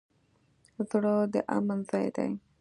[0.89, 2.29] زړه د امن ځای دی.